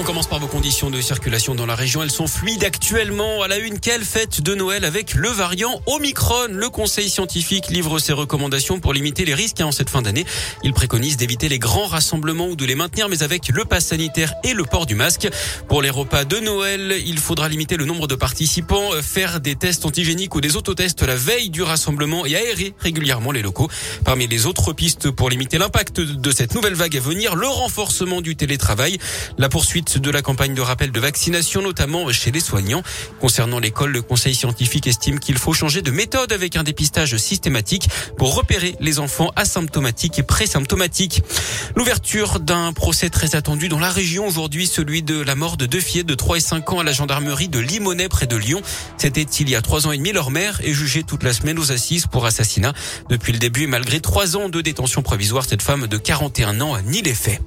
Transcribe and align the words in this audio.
On 0.00 0.04
commence 0.04 0.28
par 0.28 0.38
vos 0.38 0.46
conditions 0.46 0.90
de 0.90 1.00
circulation 1.00 1.56
dans 1.56 1.66
la 1.66 1.74
région. 1.74 2.04
Elles 2.04 2.12
sont 2.12 2.28
fluides 2.28 2.62
actuellement. 2.62 3.42
À 3.42 3.48
la 3.48 3.58
une, 3.58 3.80
quelle 3.80 4.04
fête 4.04 4.40
de 4.40 4.54
Noël 4.54 4.84
avec 4.84 5.14
le 5.14 5.28
variant 5.28 5.80
Omicron? 5.86 6.46
Le 6.52 6.68
conseil 6.68 7.10
scientifique 7.10 7.66
livre 7.66 7.98
ses 7.98 8.12
recommandations 8.12 8.78
pour 8.78 8.92
limiter 8.92 9.24
les 9.24 9.34
risques 9.34 9.60
en 9.60 9.72
cette 9.72 9.90
fin 9.90 10.00
d'année. 10.00 10.24
Il 10.62 10.72
préconise 10.72 11.16
d'éviter 11.16 11.48
les 11.48 11.58
grands 11.58 11.86
rassemblements 11.86 12.46
ou 12.46 12.54
de 12.54 12.64
les 12.64 12.76
maintenir, 12.76 13.08
mais 13.08 13.24
avec 13.24 13.48
le 13.48 13.64
pass 13.64 13.86
sanitaire 13.86 14.32
et 14.44 14.54
le 14.54 14.64
port 14.64 14.86
du 14.86 14.94
masque. 14.94 15.28
Pour 15.66 15.82
les 15.82 15.90
repas 15.90 16.24
de 16.24 16.38
Noël, 16.38 16.94
il 17.04 17.18
faudra 17.18 17.48
limiter 17.48 17.76
le 17.76 17.84
nombre 17.84 18.06
de 18.06 18.14
participants, 18.14 18.92
faire 19.02 19.40
des 19.40 19.56
tests 19.56 19.84
antigéniques 19.84 20.36
ou 20.36 20.40
des 20.40 20.54
autotests 20.54 21.02
la 21.02 21.16
veille 21.16 21.50
du 21.50 21.62
rassemblement 21.62 22.24
et 22.24 22.36
aérer 22.36 22.72
régulièrement 22.78 23.32
les 23.32 23.42
locaux. 23.42 23.68
Parmi 24.04 24.28
les 24.28 24.46
autres 24.46 24.72
pistes 24.72 25.10
pour 25.10 25.28
limiter 25.28 25.58
l'impact 25.58 26.00
de 26.00 26.30
cette 26.30 26.54
nouvelle 26.54 26.74
vague 26.74 26.96
à 26.96 27.00
venir, 27.00 27.34
le 27.34 27.48
renforcement 27.48 28.20
du 28.20 28.36
télétravail, 28.36 28.98
la 29.38 29.48
poursuite 29.48 29.87
de 29.96 30.10
la 30.10 30.22
campagne 30.22 30.54
de 30.54 30.60
rappel 30.60 30.92
de 30.92 31.00
vaccination, 31.00 31.62
notamment 31.62 32.10
chez 32.12 32.30
les 32.30 32.40
soignants. 32.40 32.82
Concernant 33.20 33.58
l'école, 33.58 33.90
le 33.90 34.02
conseil 34.02 34.34
scientifique 34.34 34.86
estime 34.86 35.18
qu'il 35.18 35.38
faut 35.38 35.52
changer 35.52 35.82
de 35.82 35.90
méthode 35.90 36.32
avec 36.32 36.56
un 36.56 36.62
dépistage 36.62 37.16
systématique 37.16 37.88
pour 38.16 38.34
repérer 38.34 38.76
les 38.80 38.98
enfants 38.98 39.30
asymptomatiques 39.36 40.18
et 40.18 40.22
présymptomatiques. 40.22 41.22
L'ouverture 41.76 42.40
d'un 42.40 42.72
procès 42.72 43.10
très 43.10 43.36
attendu 43.36 43.68
dans 43.68 43.78
la 43.78 43.90
région 43.90 44.26
aujourd'hui, 44.26 44.66
celui 44.66 45.02
de 45.02 45.20
la 45.20 45.34
mort 45.34 45.56
de 45.56 45.66
deux 45.66 45.80
filles 45.80 46.04
de 46.04 46.14
3 46.14 46.36
et 46.38 46.40
5 46.40 46.72
ans 46.72 46.80
à 46.80 46.84
la 46.84 46.92
gendarmerie 46.92 47.48
de 47.48 47.58
Limonest 47.58 48.08
près 48.08 48.26
de 48.26 48.36
Lyon. 48.36 48.60
C'était 48.96 49.22
il 49.22 49.48
y 49.48 49.56
a 49.56 49.62
trois 49.62 49.86
ans 49.86 49.92
et 49.92 49.96
demi. 49.96 50.12
Leur 50.12 50.30
mère 50.30 50.60
est 50.64 50.72
jugée 50.72 51.02
toute 51.02 51.22
la 51.22 51.32
semaine 51.32 51.58
aux 51.58 51.72
assises 51.72 52.06
pour 52.06 52.26
assassinat. 52.26 52.72
Depuis 53.08 53.32
le 53.32 53.38
début, 53.38 53.66
malgré 53.66 54.00
trois 54.00 54.36
ans 54.36 54.48
de 54.48 54.60
détention 54.60 55.02
provisoire, 55.02 55.44
cette 55.44 55.62
femme 55.62 55.86
de 55.86 55.96
41 55.96 56.60
ans 56.60 56.76
nie 56.82 57.02
les 57.02 57.14
faits. 57.14 57.40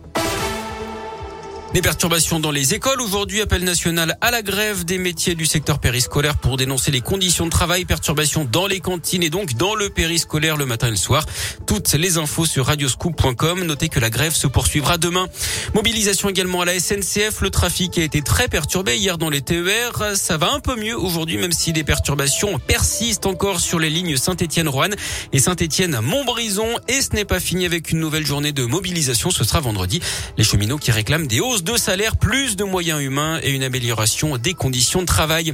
Des 1.74 1.82
perturbations 1.82 2.42
dans 2.42 2.52
les 2.52 2.74
écoles. 2.74 3.00
Aujourd'hui, 3.00 3.40
appel 3.40 3.64
national 3.64 4.18
à 4.20 4.30
la 4.30 4.42
grève 4.42 4.84
des 4.84 4.98
métiers 4.98 5.36
du 5.36 5.46
secteur 5.46 5.80
périscolaire 5.80 6.36
pour 6.38 6.58
dénoncer 6.58 6.92
les 6.92 7.00
conditions 7.00 7.46
de 7.46 7.50
travail, 7.50 7.86
perturbations 7.86 8.44
dans 8.44 8.68
les 8.68 8.82
cantines 8.82 9.24
et 9.24 9.30
donc 9.30 9.54
dans 9.54 9.74
le 9.74 9.90
périscolaire 9.90 10.58
le 10.58 10.66
matin 10.66 10.88
et 10.88 10.92
le 10.92 10.98
soir. 10.98 11.26
Toutes 11.66 11.94
les 11.94 12.18
infos 12.18 12.46
sur 12.46 12.66
radioscoop.com. 12.66 13.64
Notez 13.64 13.88
que 13.88 14.02
la 14.02 14.10
grève 14.10 14.34
se 14.34 14.48
poursuivra 14.48 14.98
demain. 14.98 15.30
Mobilisation 15.74 16.28
également 16.28 16.60
à 16.60 16.66
la 16.66 16.78
SNCF. 16.78 17.40
Le 17.40 17.50
trafic 17.50 17.98
a 17.98 18.02
été 18.02 18.22
très 18.22 18.50
perturbé 18.50 18.98
hier 18.98 19.18
dans 19.18 19.30
les 19.30 19.40
TER. 19.40 20.18
Ça 20.18 20.36
va 20.36 20.52
un 20.52 20.60
peu 20.60 20.76
mieux 20.76 20.98
aujourd'hui, 20.98 21.38
même 21.38 21.54
si 21.54 21.72
des 21.72 21.86
perturbations 21.86 22.60
persistent 22.60 23.28
encore 23.28 23.62
sur 23.62 23.80
les 23.80 23.90
lignes 23.90 24.18
Saint-Étienne-Roanne 24.18 24.96
et 25.32 25.40
Saint-Étienne-Montbrison. 25.40 26.68
Et 26.90 27.02
ce 27.02 27.16
n'est 27.16 27.24
pas 27.24 27.40
fini 27.40 27.66
avec 27.66 27.92
une 27.92 28.00
nouvelle 28.02 28.26
journée 28.26 28.52
de 28.52 28.66
mobilisation. 28.66 29.32
Ce 29.32 29.46
sera 29.46 29.62
vendredi. 29.62 30.02
Les 30.38 30.44
cheminots 30.44 30.78
qui 30.78 30.92
réclament 30.92 31.28
des 31.28 31.40
hausses 31.40 31.61
de 31.64 31.78
salaire, 31.78 32.18
plus 32.18 32.56
de 32.56 32.64
moyens 32.64 33.02
humains 33.02 33.40
et 33.44 33.52
une 33.52 33.64
amélioration 33.64 34.38
des 34.38 34.54
conditions 34.54 35.02
de 35.02 35.06
travail. 35.06 35.54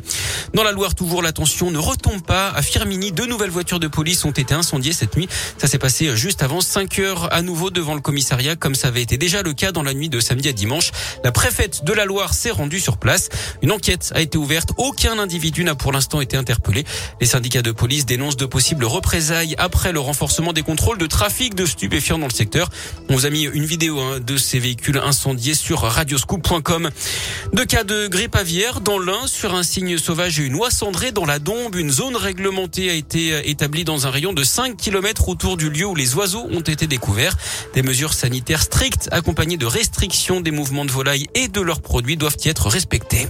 Dans 0.53 0.63
la 0.63 0.71
Loire, 0.71 0.95
toujours 0.95 1.21
la 1.21 1.31
tension 1.31 1.71
ne 1.71 1.77
retombe 1.77 2.21
pas. 2.21 2.49
À 2.49 2.61
Firmini, 2.61 3.11
deux 3.11 3.25
nouvelles 3.25 3.49
voitures 3.49 3.79
de 3.79 3.87
police 3.87 4.23
ont 4.25 4.31
été 4.31 4.53
incendiées 4.53 4.93
cette 4.93 5.17
nuit. 5.17 5.27
Ça 5.57 5.67
s'est 5.67 5.79
passé 5.79 6.15
juste 6.15 6.43
avant 6.43 6.61
5 6.61 6.99
heures 6.99 7.33
à 7.33 7.41
nouveau 7.41 7.69
devant 7.69 7.95
le 7.95 8.01
commissariat, 8.01 8.55
comme 8.55 8.75
ça 8.75 8.89
avait 8.89 9.01
été 9.01 9.17
déjà 9.17 9.41
le 9.41 9.53
cas 9.53 9.71
dans 9.71 9.83
la 9.83 9.93
nuit 9.93 10.09
de 10.09 10.19
samedi 10.19 10.49
à 10.49 10.53
dimanche. 10.53 10.91
La 11.23 11.31
préfète 11.31 11.83
de 11.83 11.93
la 11.93 12.05
Loire 12.05 12.33
s'est 12.33 12.51
rendue 12.51 12.79
sur 12.79 12.97
place. 12.97 13.29
Une 13.61 13.71
enquête 13.71 14.11
a 14.15 14.21
été 14.21 14.37
ouverte. 14.37 14.71
Aucun 14.77 15.19
individu 15.19 15.63
n'a 15.63 15.75
pour 15.75 15.91
l'instant 15.91 16.21
été 16.21 16.37
interpellé. 16.37 16.85
Les 17.19 17.27
syndicats 17.27 17.61
de 17.61 17.71
police 17.71 18.05
dénoncent 18.05 18.37
de 18.37 18.45
possibles 18.45 18.85
représailles 18.85 19.55
après 19.57 19.91
le 19.91 19.99
renforcement 19.99 20.53
des 20.53 20.63
contrôles 20.63 20.97
de 20.97 21.07
trafic 21.07 21.55
de 21.55 21.65
stupéfiants 21.65 22.19
dans 22.19 22.27
le 22.27 22.33
secteur. 22.33 22.69
On 23.09 23.15
vous 23.15 23.25
a 23.25 23.29
mis 23.29 23.43
une 23.43 23.65
vidéo 23.65 23.99
hein, 23.99 24.19
de 24.19 24.37
ces 24.37 24.59
véhicules 24.59 24.97
incendiés 24.97 25.55
sur 25.55 25.81
radioscoop.com. 25.97 26.91
Deux 27.53 27.65
cas 27.65 27.83
de 27.83 28.07
grippe 28.07 28.35
aviaire 28.35 28.81
dans 28.81 28.99
l'un 28.99 29.25
sur 29.25 29.55
un 29.55 29.63
signe 29.63 29.97
sauvage 29.97 30.39
et 30.39 30.43
une 30.43 30.53
oie 30.53 30.69
cendrée 30.69 31.11
dans 31.11 31.25
la 31.25 31.39
Dombe. 31.39 31.75
Une 31.75 31.89
zone 31.89 32.15
réglementée 32.15 32.91
a 32.91 32.93
été 32.93 33.49
établie 33.49 33.83
dans 33.83 34.05
un 34.05 34.11
rayon 34.11 34.31
de 34.31 34.43
5 34.43 34.77
km 34.77 35.27
autour 35.27 35.57
du 35.57 35.71
lieu 35.71 35.85
où 35.85 35.95
les 35.95 36.13
oiseaux 36.13 36.45
ont 36.51 36.61
été 36.61 36.85
découverts. 36.85 37.35
Des 37.73 37.81
mesures 37.81 38.13
sanitaires 38.13 38.61
strictes 38.61 39.09
accompagnées 39.11 39.57
de 39.57 39.65
restrictions 39.65 40.39
des 40.39 40.51
mouvements 40.51 40.85
de 40.85 40.91
volailles 40.91 41.27
et 41.33 41.47
de 41.47 41.61
leurs 41.61 41.81
produits 41.81 42.15
doivent 42.15 42.37
y 42.45 42.49
être 42.49 42.67
respectées. 42.67 43.27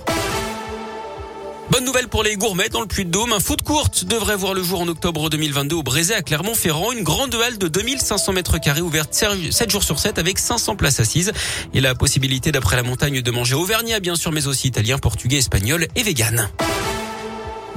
Bonne 1.70 1.84
nouvelle 1.84 2.08
pour 2.08 2.24
les 2.24 2.36
gourmets 2.38 2.70
dans 2.70 2.80
le 2.80 2.88
Puy-de-Dôme. 2.88 3.34
Un 3.34 3.40
foot 3.40 3.62
courte 3.62 4.06
devrait 4.06 4.38
voir 4.38 4.54
le 4.54 4.64
jour 4.64 4.82
en 4.82 4.88
octobre 4.88 5.30
2022 5.30 5.76
au 5.76 5.84
Brézé 5.84 6.14
à 6.14 6.22
Clermont-Ferrand. 6.22 6.94
Une 6.94 7.04
grande 7.04 7.36
halle 7.36 7.58
de 7.58 7.68
2500 7.68 8.32
mètres 8.34 8.58
carrés 8.58 8.82
ouverte 8.82 9.14
7 9.14 9.70
jours 9.70 9.84
sur 9.84 10.00
7 10.00 10.18
avec 10.18 10.40
500 10.40 10.76
places 10.78 11.02
assises. 11.02 11.34
Et 11.74 11.82
la 11.82 11.94
possibilité 11.94 12.52
d'après 12.52 12.78
la 12.78 12.84
montagne 12.84 13.22
de 13.22 13.32
manger 13.32 13.56
auvergnat 13.56 14.00
bien 14.00 14.16
sûr 14.16 14.32
mais 14.32 14.48
aussi 14.48 14.70
italien, 14.70 14.98
portugais, 14.98 15.38
espagnol 15.38 15.88
et 15.96 16.04
vegan. 16.04 16.50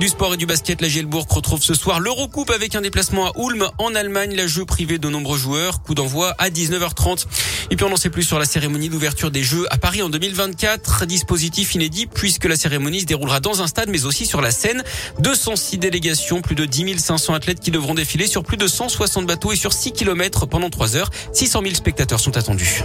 Du 0.01 0.09
sport 0.09 0.33
et 0.33 0.39
du 0.39 0.47
basket, 0.47 0.81
la 0.81 0.89
Gielbourg 0.89 1.27
retrouve 1.29 1.63
ce 1.63 1.75
soir 1.75 2.01
l'Eurocoupe 2.01 2.49
avec 2.49 2.75
un 2.75 2.81
déplacement 2.81 3.27
à 3.27 3.33
Ulm 3.39 3.69
en 3.77 3.95
Allemagne. 3.95 4.35
La 4.35 4.47
jeu 4.47 4.65
privé 4.65 4.97
de 4.97 5.11
nombreux 5.11 5.37
joueurs. 5.37 5.83
Coup 5.83 5.95
d'envoi 5.95 6.35
à 6.39 6.49
19h30. 6.49 7.27
Et 7.71 7.77
puis 7.77 7.85
on 7.85 7.93
en 7.93 7.99
sait 7.99 8.09
plus 8.09 8.23
sur 8.23 8.39
la 8.39 8.47
cérémonie 8.47 8.89
d'ouverture 8.89 9.31
des 9.31 9.43
Jeux 9.43 9.67
à 9.69 9.77
Paris 9.77 10.01
en 10.01 10.09
2024. 10.09 11.05
Dispositif 11.05 11.75
inédit 11.75 12.07
puisque 12.07 12.47
la 12.47 12.57
cérémonie 12.57 13.01
se 13.01 13.05
déroulera 13.05 13.41
dans 13.41 13.61
un 13.61 13.67
stade 13.67 13.91
mais 13.91 14.07
aussi 14.07 14.25
sur 14.25 14.41
la 14.41 14.53
scène. 14.53 14.83
206 15.19 15.77
délégations, 15.77 16.41
plus 16.41 16.55
de 16.55 16.65
10 16.65 16.97
500 16.97 17.35
athlètes 17.35 17.61
qui 17.61 17.71
devront 17.71 17.93
défiler 17.93 18.27
sur 18.27 18.43
plus 18.43 18.57
de 18.57 18.67
160 18.67 19.27
bateaux 19.27 19.53
et 19.53 19.57
sur 19.57 19.75
6 19.75 19.93
km 19.93 20.47
pendant 20.47 20.71
3 20.71 20.97
heures. 20.97 21.11
600 21.35 21.61
000 21.63 21.75
spectateurs 21.75 22.21
sont 22.21 22.39
attendus. 22.39 22.85